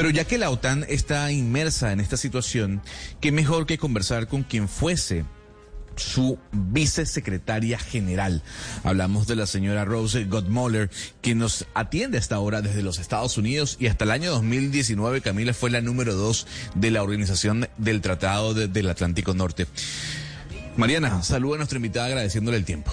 [0.00, 2.80] Pero ya que la OTAN está inmersa en esta situación,
[3.20, 5.26] qué mejor que conversar con quien fuese
[5.94, 8.42] su vicesecretaria general.
[8.82, 10.88] Hablamos de la señora Rose Godmoller,
[11.20, 15.52] que nos atiende hasta ahora desde los Estados Unidos y hasta el año 2019 Camila
[15.52, 19.66] fue la número dos de la Organización del Tratado del Atlántico Norte.
[20.78, 22.90] Mariana, saluda a nuestra invitada agradeciéndole el tiempo.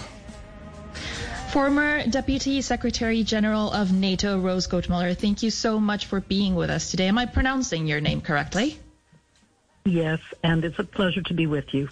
[1.58, 6.70] Former Deputy Secretary General of NATO, Rose Goldmuller, thank you so much for being with
[6.70, 7.08] us today.
[7.08, 8.78] Am I pronouncing your name correctly?
[9.84, 11.90] Yes, and it's a pleasure to be with you.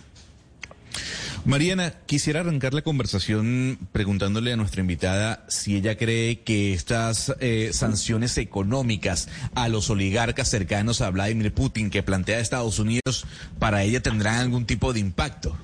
[1.45, 7.71] Mariana, quisiera arrancar la conversación preguntándole a nuestra invitada si ella cree que estas eh,
[7.73, 13.25] sanciones económicas a los oligarcas cercanos a Vladimir Putin que plantea Estados Unidos
[13.57, 15.57] para ella tendrán algún tipo de impacto.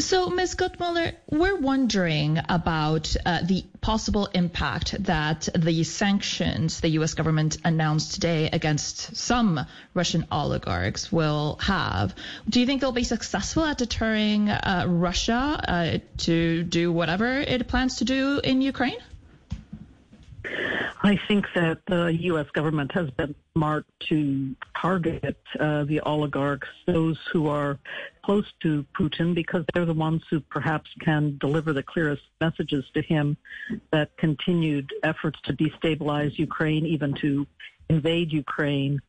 [0.00, 0.54] So, Ms.
[0.54, 7.12] Guttmuller, we're wondering about uh, the possible impact that the sanctions the U.S.
[7.12, 9.60] government announced today against some
[9.92, 12.14] Russian oligarchs will have.
[12.48, 17.68] Do you think they'll be successful at deterring uh, Russia uh, to do whatever it
[17.68, 18.96] plans to do in Ukraine?
[21.02, 22.46] I think that the U.S.
[22.52, 27.78] government has been smart to target uh, the oligarchs, those who are
[28.22, 33.00] close to Putin, because they're the ones who perhaps can deliver the clearest messages to
[33.00, 33.38] him
[33.92, 37.46] that continued efforts to destabilize Ukraine, even to
[37.88, 39.00] invade Ukraine,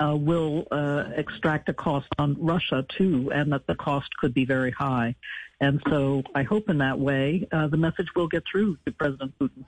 [0.00, 4.44] uh, will uh, extract a cost on Russia too, and that the cost could be
[4.44, 5.16] very high.
[5.60, 9.34] And so I hope in that way uh, the message will get through to President
[9.38, 9.64] Putin.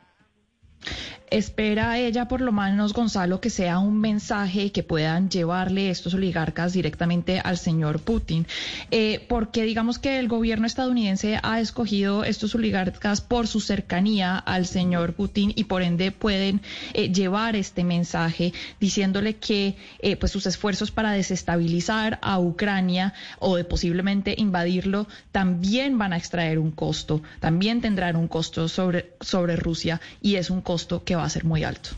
[1.33, 6.75] Espera ella por lo menos, Gonzalo, que sea un mensaje que puedan llevarle estos oligarcas
[6.75, 8.47] directamente al señor Putin,
[8.91, 14.67] eh, porque digamos que el gobierno estadounidense ha escogido estos oligarcas por su cercanía al
[14.67, 16.61] señor Putin y por ende pueden
[16.93, 23.57] eh, llevar este mensaje diciéndole que eh, pues sus esfuerzos para desestabilizar a Ucrania o
[23.57, 29.57] de posiblemente invadirlo también van a extraer un costo, también tendrán un costo sobre, sobre
[29.57, 31.91] Rusia y es un costo que va a ser muy alto.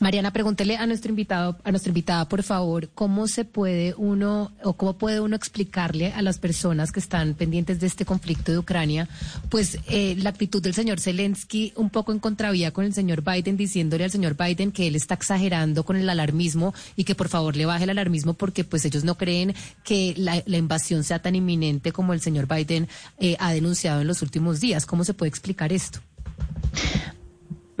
[0.00, 4.74] Mariana, pregúntele a nuestro invitado, a nuestra invitada, por favor, cómo se puede uno o
[4.74, 9.08] cómo puede uno explicarle a las personas que están pendientes de este conflicto de Ucrania,
[9.48, 13.56] pues eh, la actitud del señor Zelensky un poco en contravía con el señor Biden,
[13.56, 17.56] diciéndole al señor Biden que él está exagerando con el alarmismo y que por favor
[17.56, 21.92] le baje el alarmismo porque pues ellos no creen que la, invasión sea tan inminente
[21.92, 24.86] como el señor Biden eh, ha denunciado en los últimos días.
[24.86, 26.00] ¿Cómo se puede explicar esto?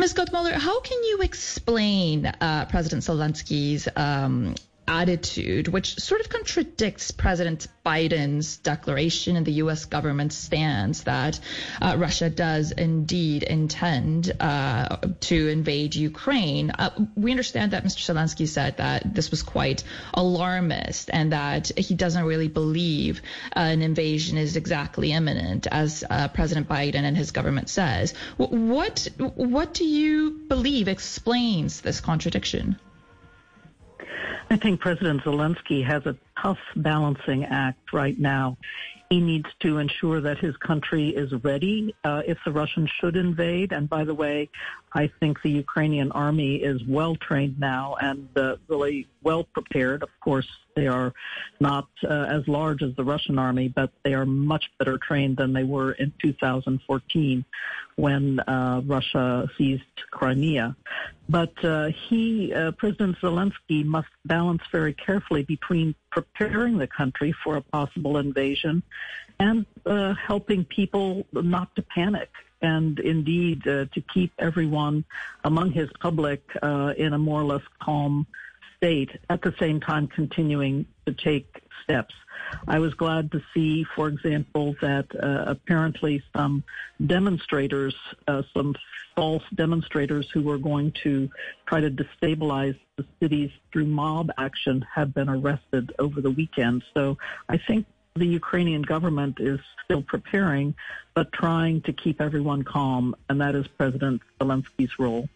[0.02, 0.14] Ms.
[0.14, 4.56] Gutmuller, how can you explain uh, President Zelensky's um,
[4.86, 9.84] attitude, which sort of contradicts President Biden's declaration and the U.S.
[9.84, 11.38] government's stance that
[11.80, 16.70] uh, Russia does indeed intend uh, to invade Ukraine.
[16.70, 18.12] Uh, we understand that Mr.
[18.12, 19.84] Zelensky said that this was quite
[20.14, 23.22] alarmist and that he doesn't really believe
[23.52, 28.14] an invasion is exactly imminent, as uh, President Biden and his government says.
[28.36, 32.78] What what do you believe explains this contradiction?
[34.52, 38.58] I think President Zelensky has a tough balancing act right now.
[39.08, 43.72] He needs to ensure that his country is ready uh, if the Russians should invade.
[43.72, 44.50] And by the way,
[44.92, 50.02] I think the Ukrainian army is well trained now and uh, really well prepared.
[50.02, 51.12] Of course, they are
[51.60, 55.52] not uh, as large as the Russian army, but they are much better trained than
[55.52, 57.44] they were in 2014
[57.96, 60.74] when uh, Russia seized Crimea.
[61.28, 67.56] But uh, he, uh, President Zelensky, must balance very carefully between preparing the country for
[67.56, 68.82] a possible invasion
[69.38, 72.30] and uh, helping people not to panic
[72.62, 75.04] and indeed uh, to keep everyone
[75.44, 78.26] among his public uh, in a more or less calm
[78.82, 81.46] state, at the same time continuing to take
[81.84, 82.14] steps.
[82.66, 86.64] I was glad to see, for example, that uh, apparently some
[87.04, 87.94] demonstrators,
[88.26, 88.74] uh, some
[89.14, 91.30] false demonstrators who were going to
[91.66, 96.82] try to destabilize the cities through mob action have been arrested over the weekend.
[96.92, 97.18] So
[97.48, 100.74] I think the Ukrainian government is still preparing,
[101.14, 105.28] but trying to keep everyone calm, and that is President Zelensky's role.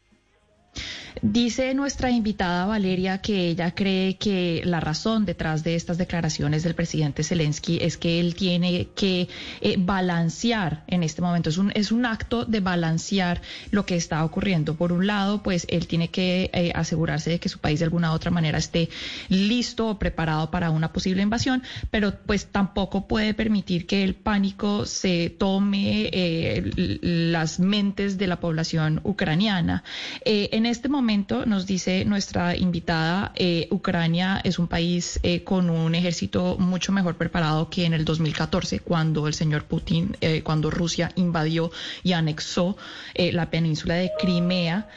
[1.22, 6.74] Dice nuestra invitada Valeria que ella cree que la razón detrás de estas declaraciones del
[6.74, 9.28] presidente Zelensky es que él tiene que
[9.62, 11.48] eh, balancear en este momento.
[11.48, 13.40] Es un, es un acto de balancear
[13.70, 14.76] lo que está ocurriendo.
[14.76, 18.12] Por un lado, pues él tiene que eh, asegurarse de que su país de alguna
[18.12, 18.90] u otra manera esté
[19.28, 24.84] listo o preparado para una posible invasión, pero pues tampoco puede permitir que el pánico
[24.84, 29.82] se tome eh, las mentes de la población ucraniana.
[30.24, 35.94] en Este momento, nos dice nuestra invitada, eh, Ucrania es un país eh, con un
[35.94, 41.12] ejército mucho mejor preparado que en el 2014, cuando el señor Putin, eh, cuando Rusia
[41.14, 41.70] invadió
[42.02, 42.76] y anexó
[43.14, 44.88] la península de Crimea.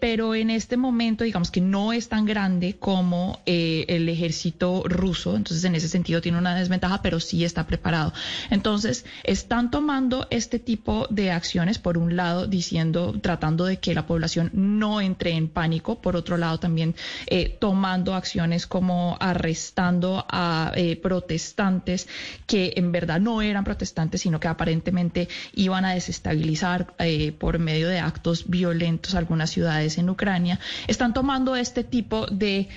[0.00, 5.64] pero en este momento, digamos que no es tan grande como el ejército ruso, entonces
[5.64, 8.12] en ese sentido tiene una desventaja, pero sí está preparado.
[8.50, 14.06] Entonces, están tomando este tipo de acciones, por un lado, diciendo, tratando de que la
[14.06, 16.94] población no entre en pánico, por otro lado, también
[17.26, 22.08] eh, tomando acciones como arrestando a eh, protestantes
[22.46, 27.88] que en verdad no eran protestantes, sino que aparentemente iban a desestabilizar eh, por medio
[27.88, 30.58] de actos violentos algunas ciudades en Ucrania.
[30.86, 32.68] Están tomando este tipo de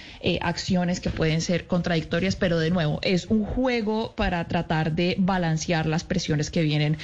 [0.41, 5.85] acciones que pueden ser contradictorias, pero de nuevo, es un juego para tratar de balancear
[5.85, 6.97] las presiones que vienen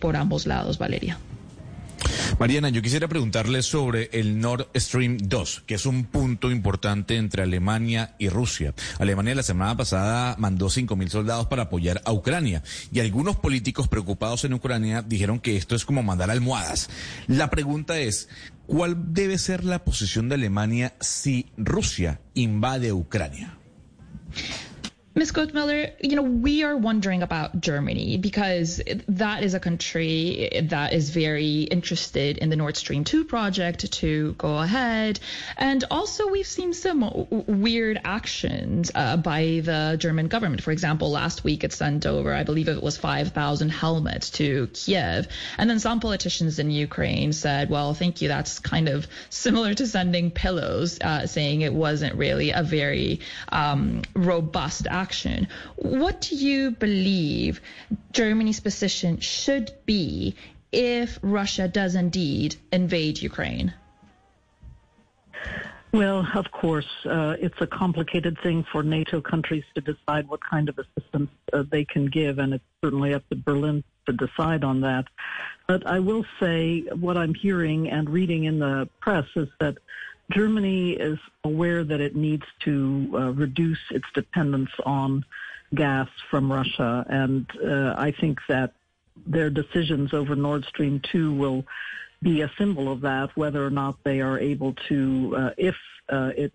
[0.00, 1.18] por ambos lados, Valeria.
[2.38, 7.42] Mariana, yo quisiera preguntarle sobre el Nord Stream 2, que es un punto importante entre
[7.42, 8.74] Alemania y Rusia.
[8.98, 14.44] Alemania la semana pasada mandó 5.000 soldados para apoyar a Ucrania y algunos políticos preocupados
[14.44, 16.90] en Ucrania dijeron que esto es como mandar almohadas.
[17.28, 18.28] La pregunta es,
[18.66, 23.58] ¿cuál debe ser la posición de Alemania si Rusia invade Ucrania?
[25.16, 25.30] Ms.
[25.30, 31.10] Goldmiller, you know, we are wondering about Germany because that is a country that is
[31.10, 35.20] very interested in the Nord Stream 2 project to go ahead.
[35.56, 40.64] And also, we've seen some weird actions uh, by the German government.
[40.64, 45.28] For example, last week it sent over, I believe it was 5,000 helmets to Kiev.
[45.58, 48.26] And then some politicians in Ukraine said, well, thank you.
[48.26, 53.20] That's kind of similar to sending pillows, uh, saying it wasn't really a very
[53.50, 55.03] um, robust action
[55.76, 57.60] What do you believe
[58.12, 60.34] Germany's position should be
[60.72, 63.72] if Russia does indeed invade Ukraine?
[65.92, 70.68] Well, of course, uh, it's a complicated thing for NATO countries to decide what kind
[70.68, 74.80] of assistance uh, they can give, and it's certainly up to Berlin to decide on
[74.80, 75.04] that.
[75.68, 79.78] But I will say what I'm hearing and reading in the press is that
[80.30, 85.24] Germany is aware that it needs to uh, reduce its dependence on
[85.74, 88.72] gas from Russia, and uh, I think that
[89.26, 91.64] their decisions over Nord Stream 2 will
[92.22, 95.76] be a symbol of that, whether or not they are able to, uh, if
[96.08, 96.52] uh, it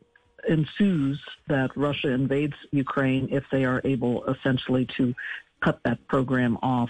[0.47, 5.13] ensues that Russia invades Ukraine, if they are able essentially to
[5.61, 6.89] cut that program off.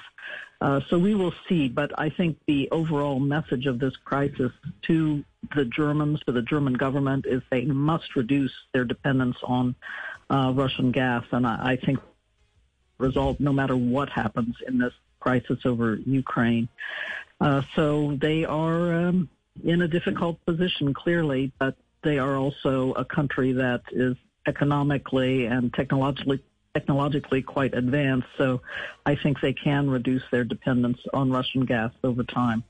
[0.62, 4.52] Uh, so we will see, but I think the overall message of this crisis
[4.84, 5.24] to
[5.56, 9.76] the Germans, to the German government, is they must reduce their dependence on
[10.30, 12.00] uh, Russian gas, and I, I think
[12.98, 16.68] result no matter what happens in this crisis over Ukraine.
[17.40, 19.30] Uh, so they are um,
[19.64, 25.74] in a difficult position, clearly, but they are also a country that is economically and
[25.74, 26.42] technologically
[26.74, 28.62] technologically quite advanced, so
[29.06, 32.64] I think they can reduce their dependence on Russian gas over time.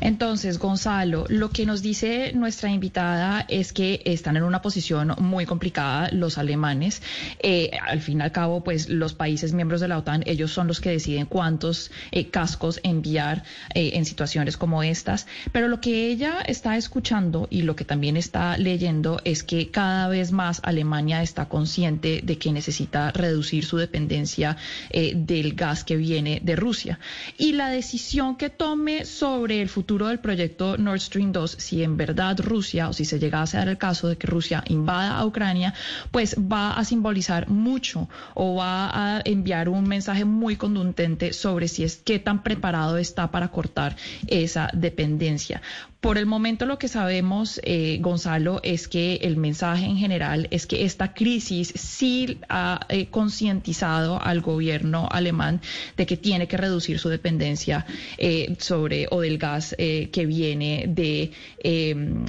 [0.00, 5.46] Entonces, Gonzalo, lo que nos dice nuestra invitada es que están en una posición muy
[5.46, 7.02] complicada los alemanes.
[7.40, 10.66] Eh, al fin y al cabo, pues los países miembros de la OTAN, ellos son
[10.66, 13.44] los que deciden cuántos eh, cascos enviar
[13.74, 15.26] eh, en situaciones como estas.
[15.52, 20.08] Pero lo que ella está escuchando y lo que también está leyendo es que cada
[20.08, 24.56] vez más Alemania está consciente de que necesita reducir su dependencia
[24.92, 26.98] del gas que viene de Rusia.
[27.38, 31.84] Y la decisión que tome sobre sobre el futuro del proyecto Nord Stream 2, si
[31.84, 35.16] en verdad Rusia, o si se llegase a dar el caso de que Rusia invada
[35.16, 35.72] a Ucrania,
[36.10, 41.84] pues va a simbolizar mucho o va a enviar un mensaje muy contundente sobre si
[41.84, 43.94] es qué tan preparado está para cortar
[44.26, 45.62] esa dependencia.
[46.06, 50.68] Por el momento lo que sabemos, eh, Gonzalo, es que el mensaje en general es
[50.68, 55.60] que esta crisis sí ha eh, concientizado al gobierno alemán
[55.96, 57.86] de que tiene que reducir su dependencia
[58.18, 61.32] eh, sobre o del gas que viene de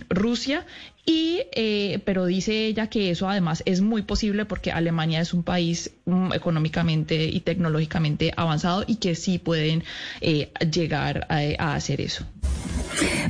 [0.09, 0.65] Rusia
[1.09, 5.41] y, eh, pero dice ella que eso además es muy posible porque Alemania es un
[5.41, 9.85] país mm, económicamente y tecnológicamente avanzado y que sí pueden
[10.19, 12.25] eh, llegar a, hacer eso.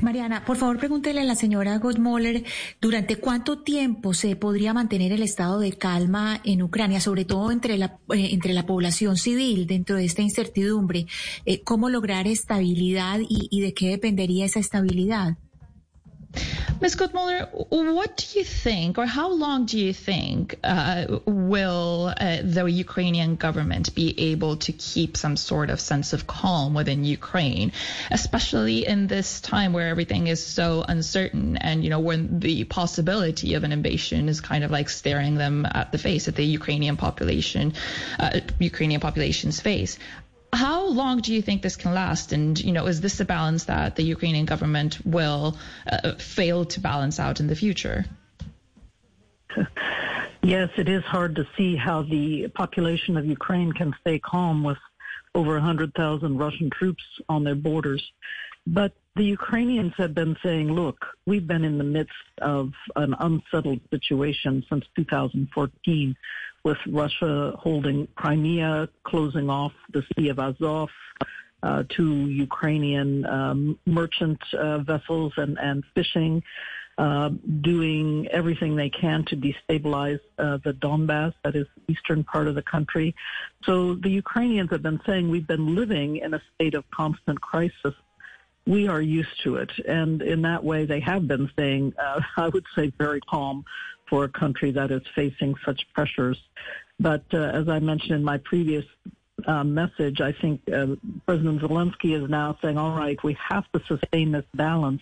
[0.01, 2.46] Mariana, por favor pregúntele a la señora Godmoller,
[2.81, 7.77] ¿durante cuánto tiempo se podría mantener el estado de calma en Ucrania, sobre todo entre
[7.77, 11.05] la, eh, entre la población civil dentro de esta incertidumbre?
[11.63, 15.38] ¿Cómo lograr estabilidad y de qué dependería esa estabilidad?
[16.79, 16.96] Ms.
[16.96, 22.65] Goodmuller, what do you think, or how long do you think, uh, will uh, the
[22.65, 27.72] Ukrainian government be able to keep some sort of sense of calm within Ukraine,
[28.12, 33.55] especially in this time where everything is so uncertain and, you know, when the possibility
[33.55, 36.96] of an invasion is kind of like staring them at the face, at the Ukrainian
[36.96, 37.74] population,
[38.19, 39.98] uh, Ukrainian population's face?
[40.54, 42.32] How long do you think this can last?
[42.32, 45.58] And, you know, is this a balance that the Ukrainian government will
[45.92, 48.06] uh, fail to balance out in the future?
[50.44, 54.77] Yes, it is hard to see how the population of Ukraine can stay calm with
[55.36, 58.01] over 100,000 Russian troops on their borders.
[58.66, 63.82] But the Ukrainians have been saying, look, we've been in the midst of an unsettled
[63.89, 66.16] situation since 2014
[66.68, 70.90] with Russia holding Crimea, closing off the Sea of Azov
[71.64, 72.06] uh, to
[72.48, 76.44] Ukrainian um, merchant uh, vessels and, and fishing,
[76.98, 77.30] uh,
[77.62, 82.68] doing everything they can to destabilize uh, the Donbass, that is eastern part of the
[82.76, 83.16] country.
[83.64, 87.94] So the Ukrainians have been saying we've been living in a state of constant crisis
[88.66, 89.72] we are used to it.
[89.88, 93.64] And in that way, they have been staying, uh, I would say, very calm
[94.10, 96.38] for a country that is facing such pressures.
[97.00, 98.86] But uh, as I mentioned in my previous
[99.46, 100.96] uh, message, I think uh,
[101.26, 105.02] President Zelensky is now saying, all right, we have to sustain this balance,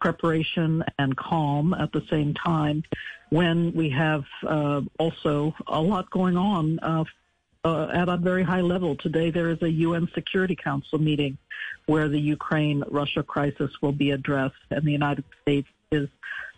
[0.00, 2.84] preparation and calm at the same time
[3.30, 7.04] when we have uh, also a lot going on uh,
[7.64, 8.94] uh, at a very high level.
[8.94, 11.36] Today, there is a UN Security Council meeting
[11.86, 16.08] where the Ukraine-Russia crisis will be addressed, and the United States is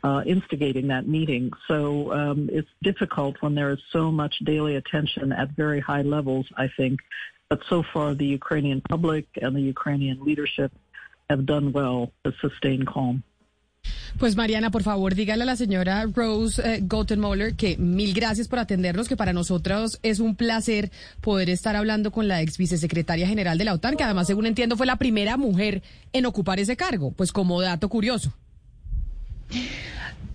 [0.03, 1.53] uh, instigating that meeting.
[1.67, 6.47] So um, it's difficult when there is so much daily attention at very high levels,
[6.57, 7.01] I think.
[7.49, 10.73] But so far, the Ukrainian public and the Ukrainian leadership
[11.31, 13.23] have done well to sustain calm.
[14.19, 16.85] Pues Mariana, por favor, dígale a la señora Rose eh,
[17.57, 20.91] que mil gracias por atendernos, que para nosotros es un placer
[21.21, 24.77] poder estar hablando con la ex vicesecretaria general de la OTAN, que además, según entiendo,
[24.77, 28.35] fue la primera mujer en ocupar ese cargo, pues como dato curioso.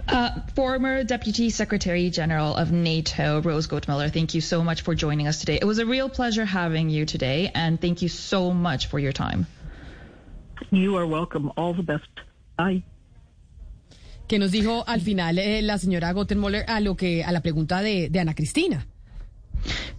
[0.06, 5.28] Uh, former Deputy Secretary General of NATO, Rose Gottmiller, thank you so much for joining
[5.28, 5.58] us today.
[5.62, 9.14] It was a real pleasure having you today, and thank you so much for your
[9.14, 9.48] time.
[10.72, 11.52] You are welcome.
[11.56, 12.10] All the best.
[12.58, 12.84] Bye.
[14.28, 17.82] ¿Qué nos dijo al final eh, la señora Gottenmoller a lo que a la pregunta
[17.82, 18.86] de, de Ana Cristina?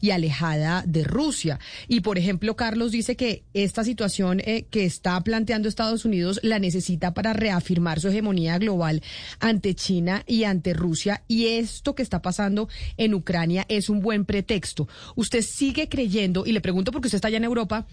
[0.00, 1.58] y alejada de Rusia.
[1.88, 6.58] Y por ejemplo, Carlos dice que esta situación eh, que está planteando Estados Unidos la
[6.58, 9.02] necesita para reafirmar su hegemonía global
[9.40, 11.22] ante China y ante Rusia.
[11.28, 14.88] Y esto que está pasando en Ucrania es un buen pretexto.
[15.16, 17.86] ¿Usted sigue creyendo, y le pregunto porque usted está allá en Europa,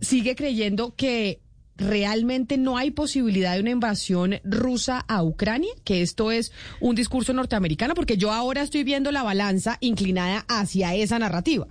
[0.00, 1.40] sigue creyendo que
[1.78, 7.32] realmente no hay posibilidad de una invasión rusa a Ucrania, que esto es un discurso
[7.32, 11.68] norteamericano, porque yo ahora estoy viendo la balanza inclinada hacia esa narrativa.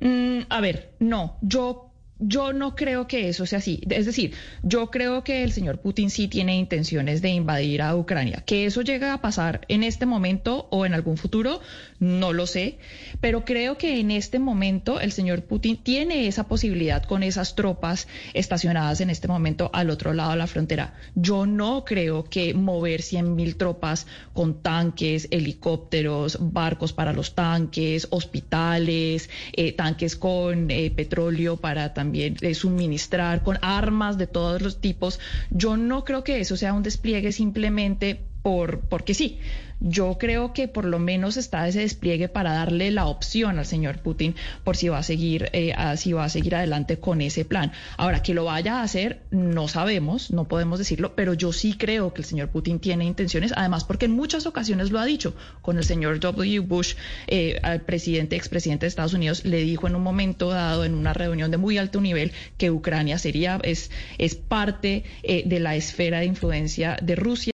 [0.00, 1.91] Mm, a ver, no, yo
[2.24, 3.80] yo no creo que eso sea así.
[3.90, 8.44] Es decir, yo creo que el señor Putin sí tiene intenciones de invadir a Ucrania.
[8.46, 11.60] Que eso llegue a pasar en este momento o en algún futuro,
[11.98, 12.78] no lo sé.
[13.20, 18.06] Pero creo que en este momento el señor Putin tiene esa posibilidad con esas tropas
[18.34, 20.94] estacionadas en este momento al otro lado de la frontera.
[21.16, 29.28] Yo no creo que mover 100.000 tropas con tanques, helicópteros, barcos para los tanques, hospitales,
[29.54, 34.82] eh, tanques con eh, petróleo para también también eh, suministrar con armas de todos los
[34.82, 35.18] tipos.
[35.48, 39.38] Yo no creo que eso sea un despliegue simplemente por porque sí.
[39.84, 43.98] Yo creo que por lo menos está ese despliegue para darle la opción al señor
[43.98, 47.72] Putin por si va a seguir, eh, si va a seguir adelante con ese plan.
[47.96, 52.14] Ahora, que lo vaya a hacer, no sabemos, no podemos decirlo, pero yo sí creo
[52.14, 55.34] que el señor Putin tiene intenciones, además porque en muchas ocasiones lo ha dicho.
[55.62, 56.60] Con el señor W.
[56.60, 56.94] Bush,
[57.26, 61.12] eh, al presidente, expresidente de Estados Unidos, le dijo en un momento dado, en una
[61.12, 66.20] reunión de muy alto nivel, que Ucrania sería, es, es parte eh, de la esfera
[66.20, 67.42] de influencia de Rusia.